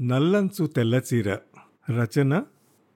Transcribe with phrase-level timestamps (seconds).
[0.00, 1.38] నల్లంచు తెల్లచీర
[1.90, 2.44] రచన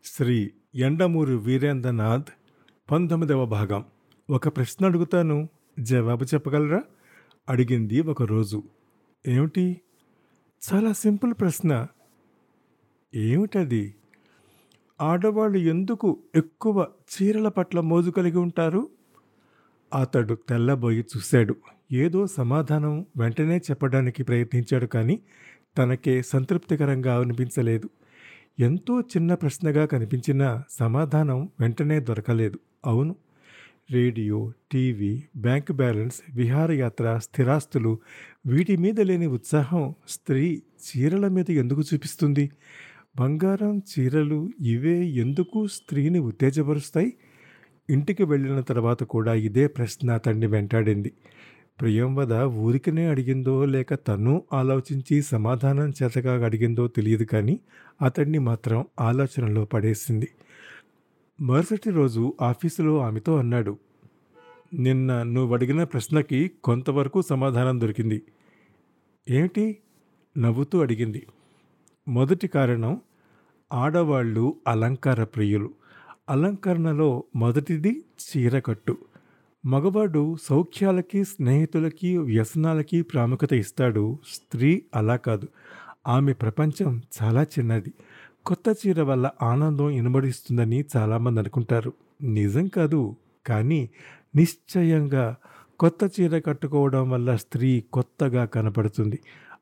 [0.04, 2.24] శ్రీ ఎండమూరి వీరేంద్రనాథ్.
[2.90, 3.84] పంతొమ్మిదవ భాగం.
[4.30, 5.48] ఒక ప్రశ్న అడుగుతాను.
[5.80, 6.82] జవాబు చెప్పగలరా?
[7.48, 8.62] అడిగింది ఒకరోజు.
[9.28, 9.80] ఏమిటి?
[10.72, 11.86] చాలా సింపుల్ ప్రశ్న.
[13.14, 13.94] ఏమిటది?
[15.00, 18.88] ఆడవాళ్ళు ఎందుకు ఎక్కువ చీరల పట్ల మోజు కలిగి ఉంటారు?
[20.00, 21.56] అతడు తెల్లబోయి చూశాడు.
[21.92, 25.20] ఏదో సమాధానం వెంటనే చెప్పడానికి ప్రయత్నించాడు కానీ
[25.78, 27.88] తనకే సంతృప్తికరంగా అనిపించలేదు.
[28.60, 32.58] ఎంతో చిన్న ప్రశ్నగా కనిపించిన సమాధానం వెంటనే దొరకలేదు.
[32.86, 33.16] అవును
[33.90, 37.98] రేడియో టీవీ బ్యాంక్ బ్యాలెన్స్ విహారయాత్ర స్థిరాస్తులు
[38.46, 42.50] వీటి మీద లేని ఉత్సాహం స్త్రీ చీరల మీద ఎందుకు చూపిస్తుంది?
[43.16, 47.14] బంగారం చీరలు ఇవే ఎందుకు స్త్రీని ఉత్తేజపరుస్తాయి?
[47.90, 51.12] ఇంటికి వెళ్ళిన తర్వాత కూడా ఇదే ప్రశ్న అతన్ని వెంటాడింది.
[51.80, 57.60] ప్రియంవద ఊరికనే అడిగిందో లేక తను ఆలోచించి సమాధానం చేతగా అడిగిందో తెలియదు కానీ
[58.02, 60.28] అతన్ని మాత్రం ఆలోచనలో పడేసింది.
[61.40, 63.78] మరుసటి రోజు ఆఫీసులో ఆమెతో అన్నాడు
[64.74, 68.22] నిన్న నువ్వు అడిగిన ప్రశ్నకి కొంతవరకు సమాధానం దొరికింది.
[69.30, 69.76] ఏమిటి?
[70.38, 71.26] నవ్వుతూ అడిగింది.
[72.08, 73.00] మొదటి కారణం
[73.72, 75.70] ఆడవాళ్ళు అలంకార ప్రియులు.
[76.30, 78.96] అలంకరణలో మొదటిది చీరకట్టు
[79.66, 84.18] మగవాడు సౌఖ్యాలకి స్నేహితులకి వ్యసనాలకి ప్రాముఖ్యత ఇస్తాడు.
[84.28, 85.48] స్త్రీ అలా కాదు.
[86.08, 87.92] ఆమె ప్రపంచం చాలా చిన్నది.
[88.46, 91.92] కొత్త చీర వల్ల ఆనందం ఇనబడిస్తుందని చాలామంది అనుకుంటారు.
[92.22, 93.16] నిజం కాదు.
[93.46, 93.90] కానీ
[94.36, 95.36] నిశ్చయంగా
[95.80, 99.18] కొత్త చీర కట్టుకోవడం వల్ల స్త్రీ కొత్తగా కనపడుతుంది.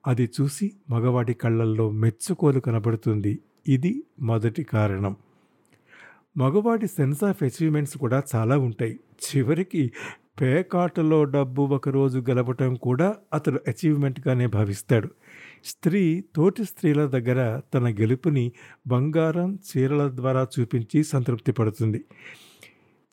[0.07, 5.17] అది చూసి మగవాడి కళ్ళల్లో మెచ్చుకోలు కనబడుతుంది ఇది మొదటి కారణం.
[6.37, 9.01] మగవాడి సెన్స్ ఆఫ్ అచీవ్మెంట్స్ కూడా చాలా ఉంటాయి.
[9.25, 9.93] చివరికి
[10.41, 15.09] పేకాటలో డబ్బు ఒకరోజు గెలవటం కూడా అతడు అచీవ్మెంట్గానే భావిస్తాడు.
[15.65, 18.53] స్త్రీ తోటి స్త్రీల దగ్గర తన గెలుపుని
[18.87, 22.05] బంగారం చీరల ద్వారా చూపించి సంతృప్తి పడుతుంది.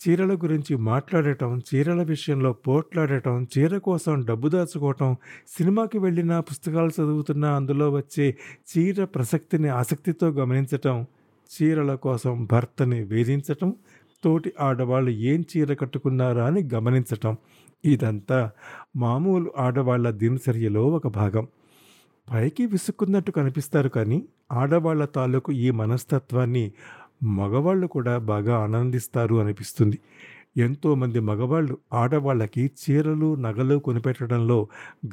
[0.01, 5.15] చీరల గురించి మాట్లాడటం చీరల విషయంలో పోట్లాడటం చీర కోసం డబ్బు దాచుకోవటం
[5.47, 8.37] సినిమాకి వెళ్ళిన పుస్తకాలు చదువుతున్న అందులో వచ్చే
[8.71, 11.05] చీర ప్రసక్తిని ఆసక్తితో గమనించటం
[11.49, 13.69] చీరల కోసం భర్తని వేధించటం
[14.23, 17.33] తోటి ఆడవాళ్ళు ఏం చీర కట్టుకున్నారా అని గమనించటం
[17.83, 18.39] ఇదంతా
[18.95, 21.45] మామూలు ఆడవాళ్ళ దినచర్యలో ఒక భాగం.
[22.27, 24.17] పైకి విసుక్కున్నట్టు కనిపిస్తారు కానీ
[24.51, 26.65] ఆడవాళ్ళ తాలూకు ఈ మనస్తత్వాన్ని
[27.37, 29.97] మగవాళ్ళు కూడా బాగా ఆనందిస్తారు అనిపిస్తుంది.
[30.57, 34.59] ఎంతోమంది మగవాళ్ళు ఆడవాళ్ళకి చీరలు నగలు కొనిపెట్టడంలో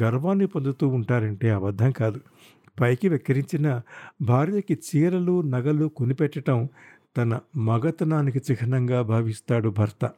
[0.02, 2.20] గర్వాన్ని పొందుతూ ఉంటారంటే అబద్ధం కాదు.
[2.80, 3.80] పైకి వెక్కిరించిన
[4.22, 6.68] భార్యకి చీరలు నగలు కొనిపెట్టడం
[7.16, 10.10] తన మగతనానికి చిహ్నంగా భావిస్తాడు భర్త.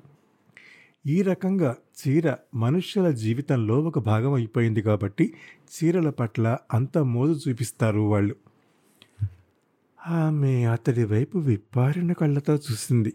[1.06, 5.34] ఈ రకంగా చీర మనుష్యుల జీవితంలో ఒక భాగం అయిపోయింది కాబట్టి
[5.66, 8.36] చీరల పట్ల అంత మోజు చూపిస్తారు వాళ్ళు.
[10.08, 13.12] ఆమె అతడి వైపు విప్పారిన కళ్ళతో చూసింది.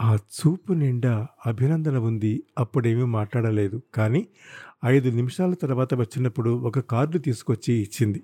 [0.00, 2.42] ఆ చూపు నిండా అభినందన ఉంది.
[2.58, 3.82] అప్పుడేమీ మాట్లాడలేదు.
[3.94, 4.26] కానీ
[4.84, 8.22] ఐదు నిమిషాల తర్వాత వచ్చినప్పుడు ఒక కార్డు తీసుకొచ్చి ఇచ్చింది.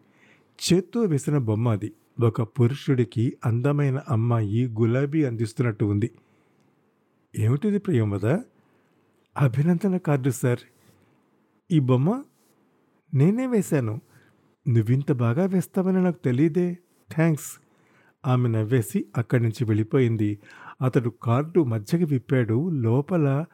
[0.59, 1.93] చేత్తో వేసిన బొమ్మ అది.
[2.23, 6.11] ఒక పురుషుడికి అందమైన అమ్మాయి గులాబీ అందిస్తున్నట్టు ఉంది.
[7.39, 8.27] ఏమిటిది ప్రియంవద
[9.39, 10.59] అభినందన కార్డు సార్.
[11.71, 12.23] ఈ బొమ్మ
[13.15, 14.01] నేనే వేశాను.
[14.69, 16.79] నువ్వింత బాగా వేస్తావని నాకు తెలియదే
[17.13, 17.61] థ్యాంక్స్
[18.27, 20.39] ఆమె నవ్వేసి అక్కడి నుంచి వెళ్ళిపోయింది.
[20.83, 22.71] అతడు కార్డు మధ్యకి విప్పాడు.
[22.71, 23.45] లోపల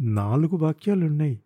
[0.00, 1.40] నాలుగు వాక్యాలున్నాయి.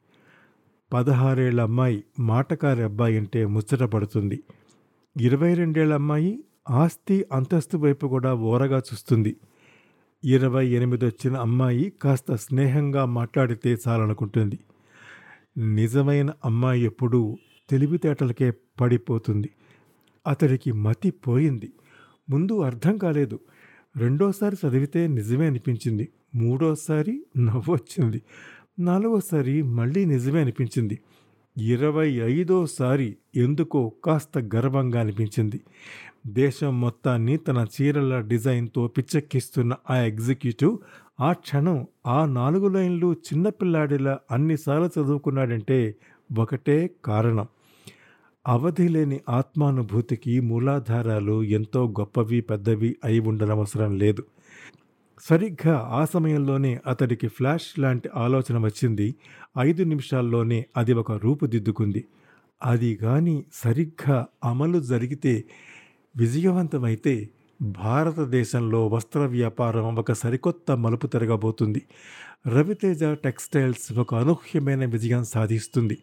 [0.93, 4.43] పదహారేళ్ళ అమ్మాయి మాటకారి అబ్బాయి అంటే ముచ్చట పడుతుంది.
[5.21, 9.37] ఇరవై రెండేళ్ళ అమ్మాయి ఆస్తి అంతస్తు వైపు కూడా ఓరగా చూస్తుంది.
[10.25, 14.59] ఇరవై ఎనిమిది వచ్చిన అమ్మాయి కాస్త స్నేహంగా మాట్లాడితే చాలనుకుంటుంది.
[15.75, 17.39] నిజమైన అమ్మాయి ఎప్పుడూ
[17.71, 19.51] తెలివితేటలకే పడిపోతుంది.
[20.27, 21.73] అతడికి మతి పోయింది.
[22.31, 23.41] ముందు అర్థం కాలేదు.
[23.97, 26.09] రెండోసారి చదివితే నిజమే అనిపించింది.
[26.35, 28.23] మూడోసారి నవ్వొచ్చింది.
[28.79, 30.99] నాలుగోసారి మళ్ళీ నిజమే అనిపించింది.
[31.61, 35.61] ఇరవై ఐదోసారి ఎందుకో కాస్త గర్వంగా అనిపించింది.
[36.27, 40.79] దేశం మొత్తాన్ని తన చీరల డిజైన్తో పిచ్చెక్కిస్తున్న ఆ ఎగ్జిక్యూటివ్
[41.21, 45.97] ఆ క్షణం ఆ నాలుగు లైన్లు చిన్నపిల్లాడిలా అన్నిసార్లు చదువుకున్నాడంటే
[46.38, 47.47] ఒకటే కారణం.
[48.47, 54.23] అవధి లేని ఆత్మానుభూతికి మూలాధారాలు ఎంతో గొప్పవి పెద్దవి అయి ఉండనవసరం లేదు.
[55.20, 59.15] సరిగ్గా ఆ సమయంలోనే అతడికి ఫ్లాష్ లాంటి ఆలోచన వచ్చింది.
[59.59, 62.05] ఐదు నిమిషాల్లోనే అది ఒక రూపుదిద్దుకుంది.
[62.65, 65.44] అది గాని సరిగ్గా అమలు జరిగితే
[66.17, 67.29] విజయవంతమైతే
[67.62, 71.82] భారతదేశంలో వస్త్ర వ్యాపారం ఒక సరికొత్త మలుపు తిరగబోతుంది.
[72.47, 75.99] రవితేజ టెక్స్టైల్స్ ఒక అనూహ్యమైన విజయం సాధిస్తుంది.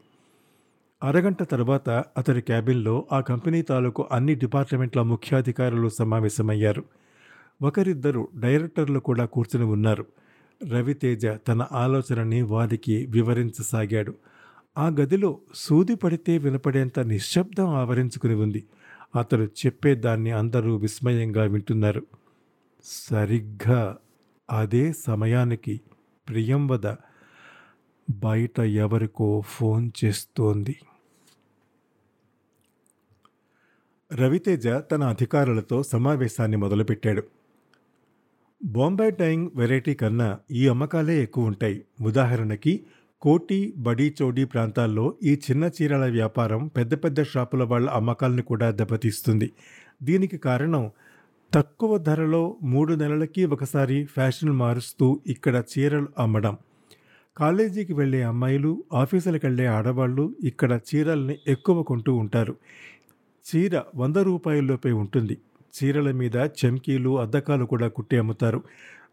[1.03, 6.83] అరగంట తర్వాత అతడి క్యాబిన్లో ఆ కంపెనీ తాలూకు అన్ని డిపార్ట్మెంట్ల ముఖ్యాధికారులు సమావేశమయ్యారు.
[7.61, 10.05] ఒకరిద్దరు డైరెక్టర్లు కూడా కూర్చుని ఉన్నారు.
[10.69, 14.15] రవితేజ తన ఆలోచనని వారికి వివరించసాగాడు.
[14.77, 18.65] ఆ గదిలో సూది పడితే వినపడేంత నిశ్శబ్దం ఆవరించుకుని ఉంది.
[19.15, 22.05] అతడు చెప్పేదాన్ని అందరూ విస్మయంగా వింటున్నారు.
[22.83, 23.97] సరిగ్గా
[24.51, 25.81] అదే సమయానికి
[26.29, 26.95] ప్రియంవద
[28.09, 30.75] బయట ఎవరికో ఫోన్ చేస్తోంది.
[34.13, 37.23] రవితేజ తన అధికారులతో సమావేశాన్ని మొదలుపెట్టాడు.
[38.63, 41.85] బాంబే డైయింగ్ వెరైటీ కన్నా ఈ అమ్మకాలే ఎక్కువ ఉంటాయి.
[42.01, 42.83] ఉదాహరణకి
[43.21, 49.51] కోటి బడి చోడి ప్రాంతాల్లో ఈ చిన్న చీరల వ్యాపారం పెద్ద పెద్ద షాపుల వాళ్ళ అమ్మకాలను కూడా దెబ్బతీస్తుంది.
[50.03, 50.91] దీనికి కారణం
[51.53, 56.57] తక్కువ ధరలో మూడు నెలలకి ఒకసారి ఫ్యాషన్ మారుస్తూ ఇక్కడ చీరలు అమ్మడం.
[57.37, 62.55] కాలేజీకి వెళ్ళే అమ్మాయిలు ఆఫీసులకు వెళ్ళే ఆడవాళ్ళు ఇక్కడ చీరల్ని ఎక్కువ కొంటూ ఉంటారు.
[63.45, 65.37] చీర వంద రూపాయల్లోపే ఉంటుంది.
[65.75, 68.63] చీరల మీద చెమ్కీలు అద్దకాలు కూడా కుట్టి అమ్ముతారు.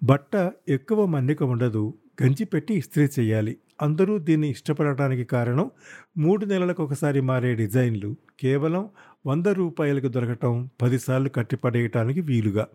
[0.03, 1.95] బట్ట ఎక్కువ మన్నిక ఉండదు.
[2.23, 3.57] గంజి పెట్టి ఇస్త్రీ చేయాలి.
[3.83, 5.71] అందరూ దీన్ని ఇష్టపడటానికి కారణం
[6.19, 8.17] మూడు నెలలకు ఒకసారి మారే డిజైన్లు.
[8.41, 8.89] కేవలం
[9.27, 12.67] వంద రూపాయలకు దొరకటం పదిసార్లు కట్టిపడేయటానికి వీలుగా.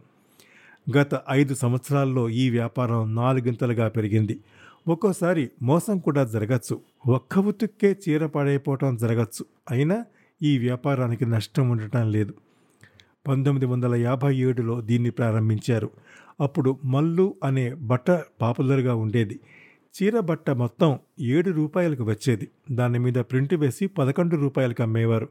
[0.97, 4.39] గత ఐదు సంవత్సరాల్లో ఈ వ్యాపారం నాలుగింతలుగా పెరిగింది.
[4.87, 6.81] ఒక్కోసారి మోసం కూడా జరగచ్చు.
[7.07, 9.45] ఒక్క ఉతుక్కే చీర పాడైపోవటం జరగచ్చు.
[9.71, 10.05] అయినా
[10.43, 12.33] ఈ వ్యాపారానికి నష్టం ఉండటం లేదు.
[13.27, 15.89] పంతొమ్మిది వందల యాభై ఏడులో దీన్ని ప్రారంభించారు.
[16.41, 19.39] అప్పుడు మల్లు అనే బట్ట పాపులర్గా ఉండేది.
[19.95, 22.47] చీర బట్ట మొత్తం ఏడు రూపాయలకు వచ్చేది.
[22.71, 25.29] దాని మీద ప్రింట్ వేసి పదకొండు రూపాయలకు అమ్మేవారు.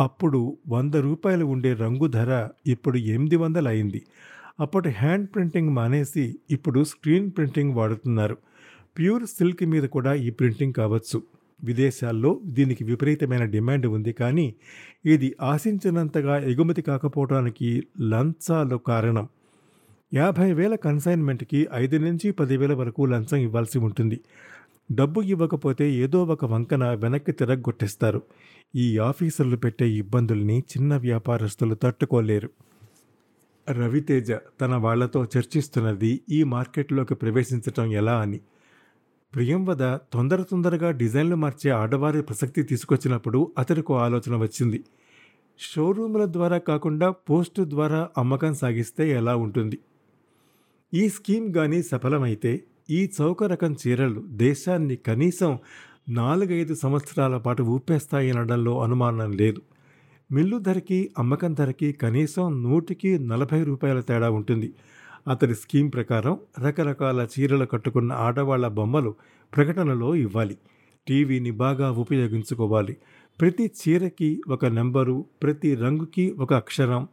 [0.00, 4.02] అప్పుడు వంద రూపాయలు ఉండే రంగు ధర ఇప్పుడు ఎనిమిది వందలు అయింది.
[4.60, 8.36] అప్పటి హ్యాండ్ ప్రింటింగ్ మానేసి ఇప్పుడు స్క్రీన్ ప్రింటింగ్ వాడుతున్నారు.
[8.98, 11.22] ప్యూర్ సిల్క్ మీద కూడా ఈ ప్రింటింగ్ కావచ్చు.
[11.64, 14.12] విదేశాల్లో దీనికి విపరీతమైన డిమాండ్ ఉంది.
[14.12, 14.54] కానీ
[15.04, 19.28] ఇది ఆశించినంతగా ఎగుమతి కాకపోవడానికి లంచాలు కారణం.
[20.14, 24.20] యాభై వేల కన్సైన్మెంట్కి ఐదు నుంచి పదివేల వరకు లంచం ఇవ్వాల్సి ఉంటుంది.
[24.92, 28.22] డబ్బు ఇవ్వకపోతే ఏదో ఒక వంకన వెనక్కి తిరగొట్టేస్తారు.
[28.76, 32.50] ఈ ఆఫీసర్లు పెట్టే ఇబ్బందుల్ని చిన్న వ్యాపారస్తులు తట్టుకోలేరు.
[33.70, 38.40] రవితేజ తన వాళ్ళతో చర్చిస్తున్నది ఈ మార్కెట్లోకి ప్రవేశించటం ఎలా అని
[39.34, 44.84] ప్రియంవద తొందర తొందరగా డిజైన్లు మార్చే ఆడవారి ప్రసక్తి తీసుకొచ్చినప్పుడు అతడికి ఆలోచన వచ్చింది.
[45.58, 49.78] షోరూముల ద్వారా కాకుండా పోస్టు ద్వారా అమ్మకం సాగిస్తే ఎలా ఉంటుంది?
[50.94, 55.58] ఈ స్కీమ్ కానీ సఫలమైతే ఈ చౌక రకం చీరలు దేశాన్ని కనీసం
[56.08, 59.62] నాలుగైదు సంవత్సరాల పాటు ఊపేస్తాయనడంలో అనుమానం లేదు.
[60.32, 64.74] మిల్లు ధరకి అమ్మకం ధరకి కనీసం నూటికి నలభై రూపాయల తేడా ఉంటుంది.
[65.28, 69.14] అతడి స్కీమ్ ప్రకారం రకరకాల చీరలు కట్టుకున్న ఆడవాళ్ళ బొమ్మలు
[69.56, 70.58] ప్రకటనలో ఇవ్వాలి.
[71.08, 72.96] టీవీని బాగా ఉపయోగించుకోవాలి.
[73.40, 77.08] ప్రతి చీరకి ఒక నెంబరు ప్రతి రంగుకి ఒక అక్షరం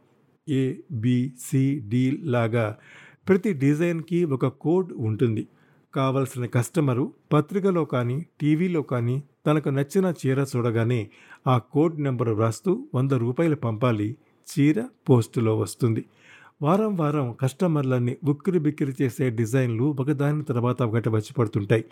[0.48, 1.32] ఏ బి
[1.88, 2.76] డి లాగా
[3.28, 5.48] ప్రతి డిజైన్కి ఒక కోడ్ ఉంటుంది.
[5.94, 11.10] కావలసిన కస్టమరు పత్రికలో కానీ టీవీలో కానీ తనకు నచ్చిన చీర చూడగానే
[11.46, 14.16] ఆ కోడ్ నెంబరు వ్రాస్తూ వంద రూపాయలు పంపాలి.
[14.48, 16.04] చీర పోస్టులో వస్తుంది.
[16.62, 21.84] వారం వారం కస్టమర్లని ఉక్కిరి బిక్కిరి చేసే డిజైన్లు ఒకదాని తర్వాత ఒకటి వచ్చి పడుతుంటాయి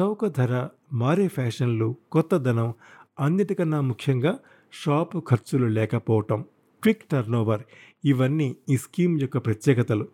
[0.00, 2.74] చౌక ధర మారే ఫ్యాషన్లు కొత్తదనం
[3.20, 4.38] అన్నిటికన్నా ముఖ్యంగా
[4.84, 6.44] షాపు ఖర్చులు లేకపోవటం
[6.82, 7.62] క్విక్ టర్నోవర్
[8.04, 10.08] ఇవన్నీ ఈ స్కీమ్ యొక్క ప్రత్యేకతలు.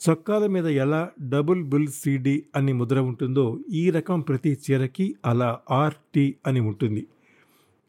[0.00, 6.34] చొక్కాల మీద ఎలా డబుల్ బుల్ సిడి అని ముద్ర ఉంటుందో ఈ రకం ప్రతి చీరకి అలా ఆర్టీ
[6.46, 7.06] అని ఉంటుంది.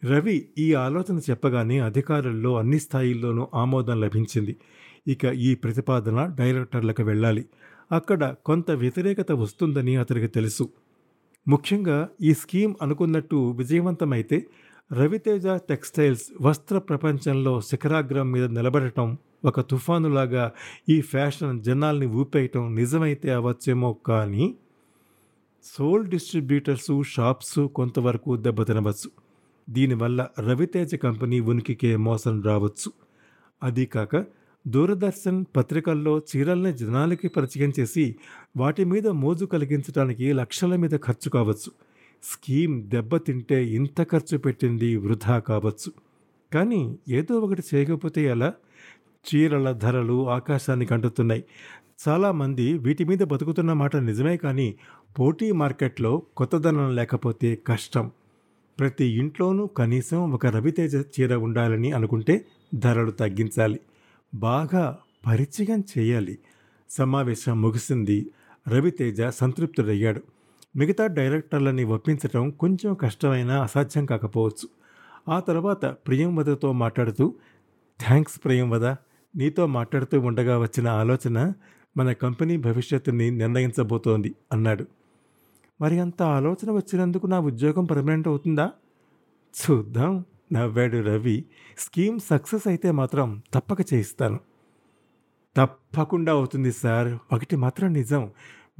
[0.06, 4.58] రవి ఈ ఆలోచన చెప్పగానే అధికారుల్లో అన్ని స్థాయిల్లోనూ ఆమోదం లభించింది.
[5.08, 7.46] ఇక ఈ ప్రతిపాదన డైరెక్టర్లకు వెళ్ళాలి.
[7.92, 10.70] అక్కడ కొంత వ్యతిరేకత వస్తుందని అతనికి తెలుసు.
[11.48, 14.48] ముఖ్యంగా ఈ స్కీమ్ అనుకున్నట్టు విజయవంతమైతే
[14.94, 20.52] రవితేజ టెక్స్టైల్స్ వస్త్ర ప్రపంచంలో శిఖరాగ్రం మీద నిలబడటం ఒక తుఫానులాగా
[20.90, 24.56] ఈ ఫ్యాషన్ జనాల్ని ఊపేయటం నిజమైతే అవ్వచ్చేమో కానీ
[25.64, 29.12] సోల్ డిస్ట్రిబ్యూటర్స్ షాప్స్ కొంతవరకు దెబ్బతినవచ్చు
[29.70, 32.92] దీనివల్ల రవితేజ కంపెనీ ఉనికికే మోసం రావచ్చు.
[33.64, 34.26] అది కాక
[34.68, 38.16] దూరదర్శన్ పత్రికల్లో చీరల్ని జనాలకి పరిచయం చేసి
[38.58, 41.72] వాటి మీద మోజు కలిగించడానికి లక్షల మీద ఖర్చు కావచ్చు.
[42.24, 45.92] స్కీమ్ దెబ్బతింటే ఇంత ఖర్చు పెట్టింది వృధా కావచ్చు.
[46.54, 48.54] కానీ ఏదో ఒకటి చేయకపోతే ఎలా?
[49.24, 51.44] చీరల ధరలు ఆకాశానికి అంటుతున్నాయి
[52.08, 54.76] చాలామంది వీటి మీద బతుకుతున్న మాట నిజమే కానీ
[55.20, 58.12] పోటీ మార్కెట్లో కొత్తదనం లేకపోతే కష్టం.
[58.80, 63.80] ప్రతి ఇంట్లోనూ కనీసం ఒక రవితేజ చీర ఉండాలని అనుకుంటే ధరలు తగ్గించాలి.
[64.34, 66.38] బాగా పరిచయం చేయాలి.
[66.90, 68.32] సమావేశం ముగిసింది.
[68.68, 70.22] రవితేజ సంతృప్తుడయ్యాడు.
[70.76, 74.70] మిగతా డైరెక్టర్లని ఒప్పించటం కొంచెం కష్టమైనా అసాధ్యం కాకపోవచ్చు.
[75.30, 77.34] ఆ తర్వాత ప్రియంవదతో మాట్లాడుతూ
[78.00, 78.86] థ్యాంక్స్ ప్రియంవద
[79.36, 81.54] నీతో మాట్లాడుతూ ఉండగా వచ్చిన ఆలోచన
[81.98, 84.86] మన కంపెనీ భవిష్యత్తుని నిర్ణయించబోతోంది అన్నాడు.
[85.82, 88.72] మరి అంత ఆలోచన వచ్చినందుకు నా ఉద్యోగం పర్మనెంట్ అవుతుందా?
[89.54, 90.26] చూద్దాం.
[90.54, 91.46] నవ్వాడు రవి
[91.78, 94.40] స్కీమ్ సక్సెస్ అయితే మాత్రం తప్పక చేయిస్తాను.
[95.58, 97.36] తప్పకుండా అవుతుంది సార్.
[97.36, 98.30] ఒకటి మాత్రం నిజం.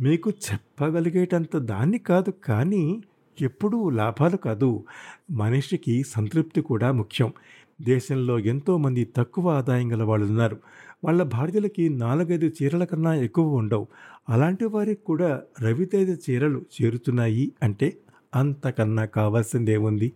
[0.02, 3.02] మీకు చెప్పగలిగేటంత దాన్ని కాదు కానీ
[3.42, 4.84] ఎప్పుడూ లాభాలు కాదు.
[5.32, 7.34] మనిషికి సంతృప్తి కూడా ముఖ్యం.
[7.82, 10.58] దేశంలో ఎంతోమంది తక్కువ ఆదాయం గల వాళ్ళు ఉన్నారు.
[11.04, 13.88] వాళ్ళ భార్యలకి నాలుగైదు చీరల కన్నా ఎక్కువ ఉండవు.
[14.30, 17.98] అలాంటి వారికి కూడా రవితేజ చీరలు చేరుతున్నాయి అంటే
[18.36, 20.12] అంతకన్నా కావాల్సిందేముంది?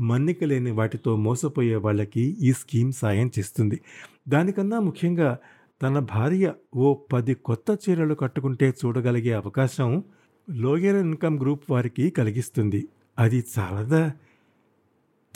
[0.00, 3.80] మన్నిక లేని వాటితో మోసపోయే వాళ్ళకి ఈ స్కీమ్ సాయం చేస్తుంది.
[4.28, 5.38] దానికన్నా ముఖ్యంగా
[5.82, 10.04] తన భార్య ఓ పది కొత్త చీరలు కట్టుకుంటే చూడగలిగే అవకాశం
[10.50, 12.88] లోయర్ ఇన్కమ్ గ్రూప్ వారికి కలిగిస్తుంది.
[13.18, 14.12] అది చాలదా?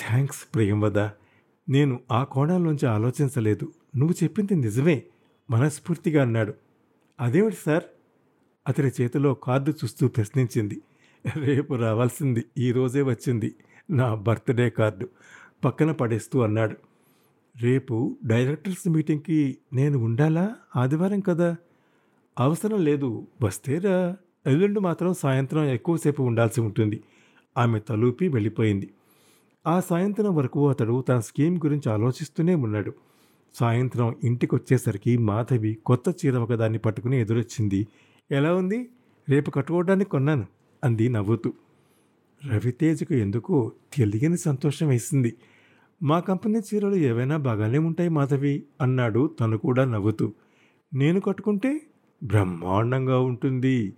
[0.08, 0.98] థ్యాంక్స్ ప్రియంవద
[1.68, 3.72] నేను ఆ కోణంలోంచి ఆలోచించలేదు.
[3.96, 5.02] నువ్వు చెప్పింది నిజమే.
[5.50, 6.54] మనస్ఫూర్తిగా అన్నాడు.
[7.20, 7.84] అదేమిటి సార్?
[8.68, 10.82] అతని చేతిలో కార్డు చూస్తూ ప్రశ్నించింది.
[11.36, 12.44] రేపు రావాల్సింది.
[12.58, 13.54] ఈరోజే వచ్చింది.
[13.90, 15.08] నా బర్త్డే కార్డు
[15.64, 16.76] పక్కన పడేస్తూ అన్నాడు.
[17.62, 20.54] రేపు డైరెక్టర్స్ మీటింగ్కి నేను ఉండాలా?
[20.76, 21.56] ఆదివారం కదా.
[22.40, 23.26] అవసరం లేదు.
[23.42, 24.16] వస్తేరా.
[24.46, 27.02] ఎల్లుండి మాత్రం సాయంత్రం ఎక్కువసేపు ఉండాల్సి ఉంటుంది.
[27.58, 28.90] ఆమె తలూపి వెళ్ళిపోయింది.
[29.66, 32.92] ఆ సాయంత్రం వరకు అతడు తన స్కీమ్ గురించి ఆలోచిస్తూనే ఉన్నాడు.
[33.54, 37.86] సాయంత్రం ఇంటికి వచ్చేసరికి మాధవి కొత్త చీర ఒకదాన్ని పట్టుకుని ఎదురొచ్చింది.
[38.30, 38.88] ఎలా ఉంది?
[39.28, 40.46] రేపు కట్టుకోవడానికి కొన్నాను
[40.84, 41.52] అంది నవ్వుతూ.
[42.46, 45.34] రవితేజకు ఎందుకో తెలియని సంతోషం వేసింది.
[46.02, 50.32] మా కంపెనీ చీరలు ఏవైనా బాగానే ఉంటాయి మాధవి అన్నాడు తను కూడా నవ్వుతూ.
[50.94, 51.80] నేను కట్టుకుంటే
[52.24, 53.94] బ్రహ్మాండంగా ఉంటుంది.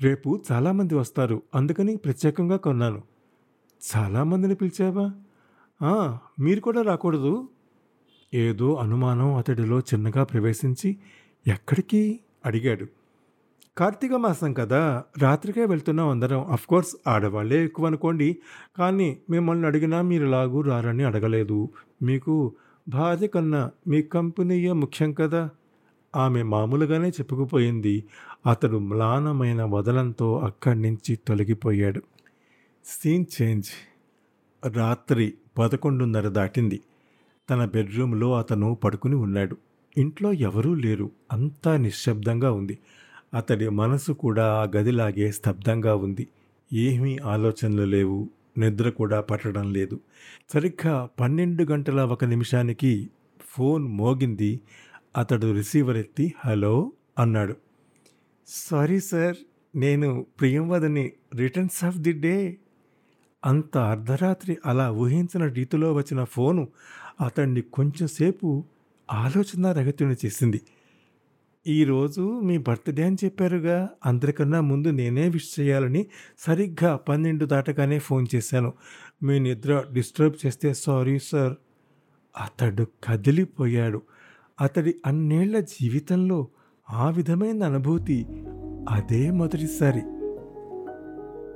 [0.00, 1.42] రేపు చాలామంది వస్తారు.
[1.54, 3.02] అందుకని ప్రత్యేకంగా కొన్నాను.
[3.96, 5.12] చాలామందిని పిలిచావా?
[6.40, 7.48] మీరు కూడా రాకూడదు.
[8.34, 10.96] ఏదో అనుమానం అతడిలో చిన్నగా ప్రవేశించి
[11.46, 12.20] ఎక్కడికి?
[12.46, 12.86] అడిగాడు.
[13.78, 16.56] కార్తీక మాసం కదా రాత్రికే వెళ్తున్నాం అందరం.
[16.68, 18.36] కోర్స్ ఆడవాళ్ళే ఎక్కువ అనుకోండి
[18.78, 21.68] కానీ మిమ్మల్ని అడిగినా మీరు లాగు రారని అడగలేదు.
[22.02, 22.52] మీకు
[22.88, 25.50] భార్య కన్నా మీ కంపెనీయే ముఖ్యం కదా?
[26.16, 28.04] ఆమె మామూలుగానే చెప్పుకుపోయింది.
[28.46, 32.02] అతడు మ్లానమైన వదలంతో అక్కడి నుంచి తొలగిపోయాడు.
[32.84, 33.66] సీన్ చేంజ్
[34.76, 36.80] రాత్రి పదకొండున్నర దాటింది.
[37.50, 39.56] తన బెడ్రూమ్లో అతను పడుకుని ఉన్నాడు.
[39.98, 41.10] ఇంట్లో ఎవరూ లేరు.
[41.32, 42.78] అంతా నిశ్శబ్దంగా ఉంది.
[43.34, 46.28] అతడి మనసు కూడా ఆ గదిలాగే స్తబ్దంగా ఉంది.
[46.72, 48.28] ఏమీ ఆలోచనలు లేవు.
[48.58, 50.00] నిద్ర కూడా పట్టడం లేదు.
[50.54, 54.60] సరిగ్గా పన్నెండు గంటల ఒక నిమిషానికి ఫోన్ మోగింది.
[55.16, 57.56] అతడు రిసీవర్ ఎత్తి హలో అన్నాడు.
[58.46, 59.36] సారీ సార్
[59.76, 62.56] నేను ప్రియంవదని రిటర్న్స్ ఆఫ్ ది డే.
[63.46, 66.68] అంత అర్ధరాత్రి అలా ఊహించిన రీతిలో వచ్చిన ఫోను
[67.20, 68.64] అతన్ని కొంచెంసేపు
[69.12, 70.60] ఆలోచన రగతిని చేసింది.
[71.68, 73.90] ఈరోజు మీ బర్త్డే అని చెప్పారుగా.
[74.06, 76.06] అందరికన్నా ముందు నేనే విష్ చేయాలని
[76.38, 78.72] సరిగ్గా పన్నెండు దాటగానే ఫోన్ చేశాను.
[79.22, 81.54] మీ నిద్ర డిస్టర్బ్ చేస్తే సారీ సార్.
[82.40, 84.02] అతడు కదిలిపోయాడు.
[84.60, 86.48] అతడి అన్నేళ్ళ జీవితంలో
[86.90, 88.26] ఆ విధమైన అనుభూతి
[88.90, 90.00] అదే మొదటిసారి.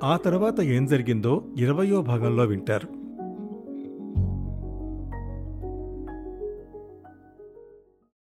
[0.03, 3.00] ఆ తర్వాత ఏం జరిగిందో ఇరవయో భాగంలో వింటారు.